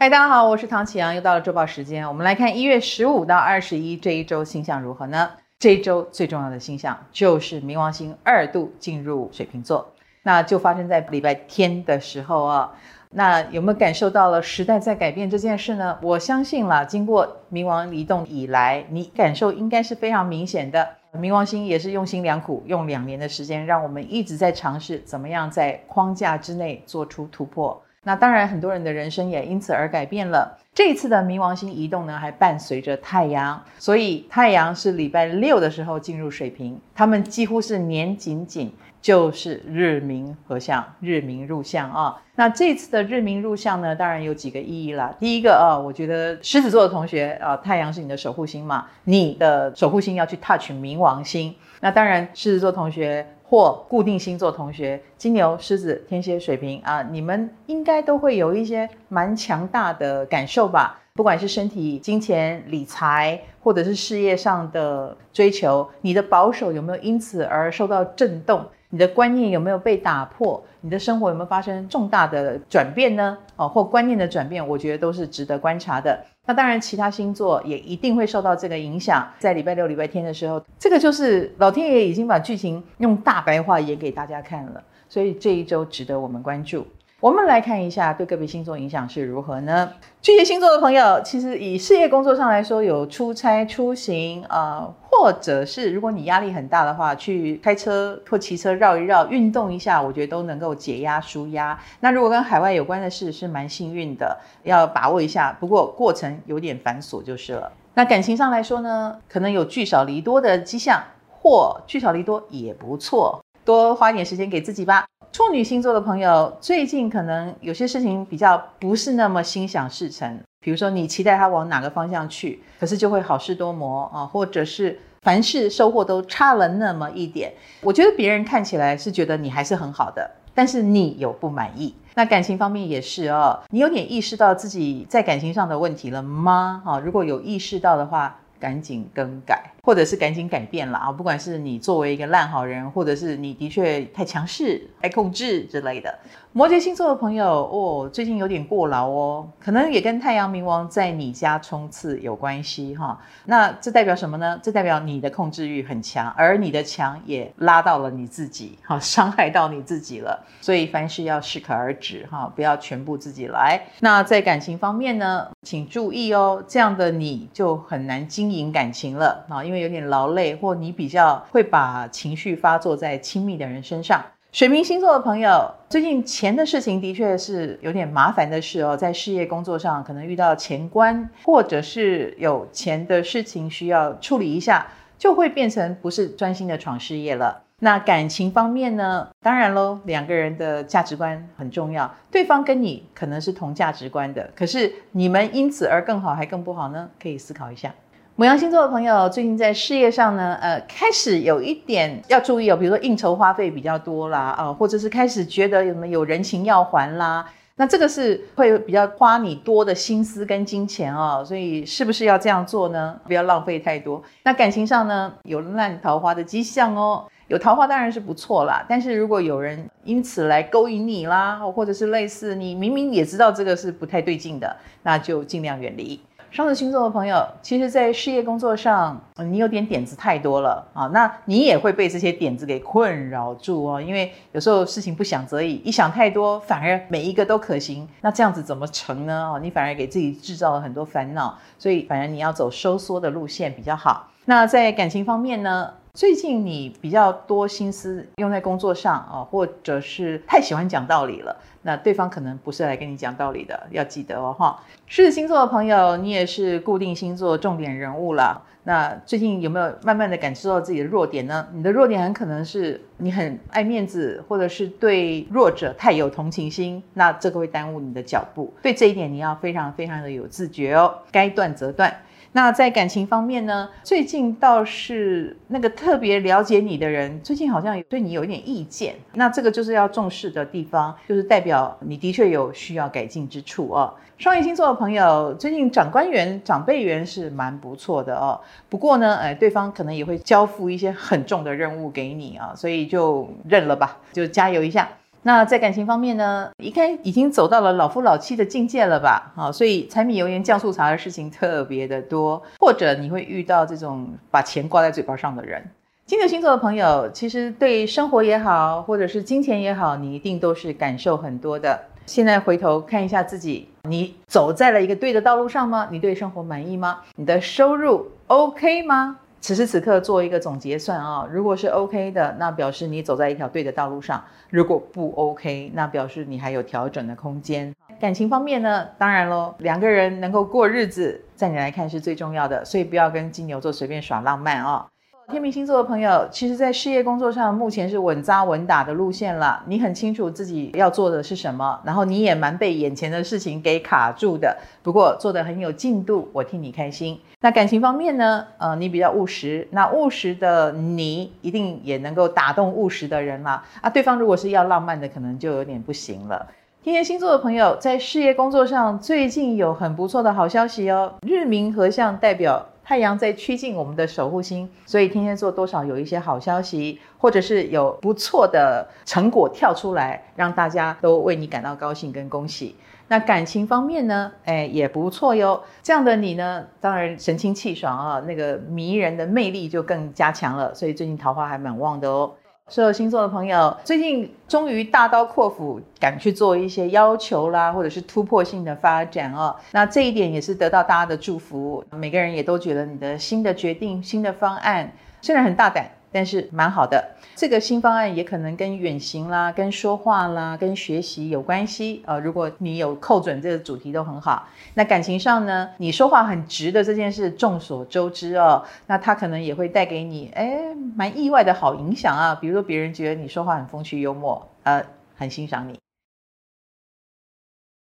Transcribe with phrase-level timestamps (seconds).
[0.00, 5.28] 嗨，大家好，我是唐启阳，又到了周报时间，我们来看一月十五到二十一这一周星象如何呢？
[5.58, 9.92] 这一周最重要的星象就是冥王星二度进入水瓶座，
[10.22, 12.72] 那就发生在礼拜天的时候啊。
[13.10, 15.98] 那有没有感受到了时代在改变这件事呢？
[16.00, 20.88] 我相信了，经过冥王移动以来，你感受应该是非常明显的。
[21.12, 27.82] 冥王星也是用心良苦，用两年的时间，让我们一直在尝试怎么样在框架之内做出突破。
[28.08, 30.56] 那当然，很多人的人生也因此而改变了。
[30.72, 42.20] 这一次的冥王星移动呢，还伴随着太阳，所以太阳是礼拜六的时候进入水瓶，他们几乎是年紧紧就是日冥合相，日冥入相啊。
[42.34, 45.14] 那这次的日冥入相呢，当然有几个意义啦。
[45.20, 51.54] 第一个啊，我觉得狮子座的同学啊，太阳是你的守护星嘛，你的守护星要去 touch 冥王星。
[51.78, 53.24] 那当然，狮子座同学。
[53.50, 61.00] 或固定星座同学，金牛、狮子、天蝎、水瓶啊，你们应该都会有一些蛮强大的感受吧？
[61.18, 68.64] 不管是身体、金钱、理财，或者是事业上的追求，你的保守有没有因此而受到震动？
[68.90, 70.62] 你的观念有没有被打破？
[70.80, 73.36] 你的生活有没有发生重大的转变呢？
[73.56, 76.24] 哦，或观念的转变，我觉得都是值得观察的。
[76.46, 79.28] 那当然，其他星座也一定会受到这个影响。
[79.40, 86.86] 在礼拜六、礼拜天的时候，这个就是老天爷已经把剧情用大白话演给大家看了，所以这一周值得我们关注。
[87.20, 89.92] 我们来看一下对个别星座影响是如何呢？
[90.22, 101.76] 巨蟹星座的朋友，其实以事业工作上来说，有出差、出行，呃，或者是如果你压力很大的话，去开车或骑车绕一绕，运动一下，我觉得都能够解压、舒压。
[101.98, 105.56] 那如果跟海外有关的事，是蛮幸运的，要把握一下。
[105.58, 107.72] 不过过程有点繁琐就是了。
[107.94, 111.02] 那感情上来说呢，可能有聚少离多的迹象，
[111.42, 115.04] 或聚少离多也不错，多花一点时间给自己吧。
[115.30, 120.40] 处女星座的朋友，最近可能有些事情比较不是那么心想事成。
[120.58, 127.52] 比如说，你期待他往哪个方向去，可是就会好事多磨啊，或者是凡事收获都差了那么一点。
[127.82, 131.94] 我觉得别人看起来是觉得你还是很好的，但是你有不满意。
[132.14, 136.80] 那感情方面也是哦，你有点意识到自己在感情上的问题了吗？
[136.86, 139.72] 哈，如果有意识到的话，赶紧更改。
[139.88, 141.10] 或者是赶紧改变了啊！
[141.10, 146.14] 不管是你作为一个烂好人，或者是你的确太强势、太控制之类的。
[146.52, 153.18] 摩羯星座的朋友哦，最近有点过劳哦，可能也跟太阳冥王在你家冲刺有关系哈。
[153.46, 154.60] 那这代表什么呢？
[154.62, 160.44] 这代表你的控制欲很强，而你的强也拉到了你自己，哈，伤害到你自己了。
[160.60, 163.80] 所以凡事要适可而止哈，不要全部自己来。
[164.00, 169.77] 那在感情方面呢，请注意哦，这样的你就很难经营感情了啊，因为。
[169.80, 174.22] 有点劳累，或你比较会把情绪发作在亲密的人身上。
[174.50, 184.86] 水瓶星座的朋友，最近钱的事情的确是有点麻烦的事哦，在事业工作上可能遇到钱关，或者是有钱的事情需要处理一下，
[185.18, 187.62] 就会变成不是专心的闯事业了。
[187.80, 189.28] 那感情方面呢？
[189.40, 197.08] 当然喽，两个人的价值观很重要，对方跟你可能是同价值观的，可是你们因此而更好还更不好呢？
[197.22, 197.94] 可以思考一下。
[198.38, 207.44] 母羊星座的朋友，最近在事业上呢，呃，开始有一点要注意哦，比如说应酬花费比较多啦，啊、或者是开始觉得有没有人情要还啦，
[207.74, 213.18] 那这个是会比较花你多的心思跟金钱哦，所以是不是要这样做呢？
[213.26, 214.22] 不要浪费太多。
[214.44, 226.20] 那感情上呢，有烂桃花的迹象哦，有桃花当然是不错啦，但是如果有人因此来勾引你啦，或者是类似你明明也知道这个是不太对劲的，那就尽量远离。
[226.50, 234.00] 双子星座的朋友，其实，在事业工作上，你有点点子太多了啊，那你也会被这些点子给困扰住哦。
[234.00, 239.52] 因为有时候事情不想则已，一想太多，反而每一个都可行，那这样子怎么成呢？
[239.52, 244.28] 哦，你反而给自己制造了很多烦恼，所以反而你要走收缩的路线比较好。
[244.46, 245.92] 那在感情方面呢？
[246.18, 254.82] 最近你比较多心思用在工作上啊，或者是太喜欢讲道理了，那对方可能不是来跟你讲道理的，要记得哦哈。
[255.06, 258.60] 狮子星座的朋友，你也是固定星座重点人物了。
[258.82, 261.68] 那最近有没有慢慢的感受到自己的弱点呢？
[261.72, 268.74] 你的弱点很可能是你很爱面子，或者是对弱者太有同情心，那这个会耽误你的脚步。
[268.82, 272.12] 对这一点你要非常非常的有自觉哦，该断则断。
[272.52, 273.88] 那在感情方面呢？
[274.02, 279.14] 最近倒是那个特别了解你的人，最近好像对你有一点意见。
[279.34, 284.12] 那这个就是要重视的地方，就是代表你的确有需要改进之处哦。
[284.38, 288.58] 双鱼星座的朋友，最近长官缘、长辈缘是蛮不错的哦。
[288.88, 295.08] 不过呢，哎，对方可能也会交付一些很重的任务给你啊，所以就认了吧，就加油一下。
[295.42, 299.52] 那在感情方面呢，应该已经走到了老夫老妻的境界了吧？
[299.54, 305.82] 好，所以柴米油盐酱醋茶的事情特别的多，或者你会遇到这种把钱挂在嘴巴上的人。
[306.26, 311.98] 金牛星座的朋友，其实对生活也好，或者是金钱也好，你一定都是感受很多的。
[312.26, 316.08] 现在回头看一下自己，你走在了一个对的道路上吗？
[316.10, 317.20] 你对生活满意吗？
[317.36, 319.38] 你的收入 OK 吗？
[319.60, 324.40] 此时此刻做一个总结算啊，如果是 OK 的，那表示你走在一条对的道路上；
[324.70, 327.94] 如果不 OK，那表示你还有调整的空间。
[328.20, 335.06] 感情方面呢，当然喽，两个人能够过日子，在你来看是最重要的，所以不要跟金牛座随便耍浪漫啊。
[335.50, 339.82] 天秤星座的朋友，其实，在事业工作上，目前是稳扎稳打的路线了。
[339.86, 344.76] 你很清楚自己要做的是什么，然后你也蛮被眼前的事情给卡住的。
[345.02, 347.40] 不过做得很有进度，我替你开心。
[347.62, 348.66] 那感情方面呢？
[348.76, 353.82] 呃，你比较务实，那务实的你一定也能够打动务实的人啦。
[354.02, 356.66] 啊，对方如果是要浪漫的，可能就有点不行了。
[357.08, 361.32] 天蝎星座的朋友，在事业工作上最近有很不错的好消息哦。
[361.40, 362.84] 日冥合相代表。
[363.02, 372.94] 太阳在趋近我们的守护星，所以天蝎座多少有一些好消息，或者是有不错的成果跳出来，让大家都为你感到高兴跟恭喜。
[373.28, 374.52] 那感情方面呢？
[374.66, 375.82] 哎，也不错哟。
[376.02, 380.94] 这样的你呢，当然神清气爽啊，那个迷人的魅力就更加强了。
[380.94, 382.52] 所以最近桃花还蛮旺的哦。
[382.88, 389.76] 所有星座的朋友，最近终于大刀阔斧，敢去做一些要求啦，或者是突破性的发展哦。
[389.92, 395.12] 那这一点也是得到大家的祝福，每个人也都觉得你的新的决定、新的方案
[395.42, 396.10] 虽然很大胆。
[396.30, 402.22] 但是蛮好的，这个新方案也可能跟远行啦、跟说话啦、跟学习有关系。
[402.26, 404.68] 呃，如果你有扣准这个主题都很好。
[404.94, 412.54] 那感情上呢，你说话很直的这件事众所周知哦，那他可能也会带给你诶蛮意外的好影响啊。
[412.54, 415.04] 比如说别人觉得你说话很风趣幽默，呃，
[415.36, 415.98] 很欣赏你。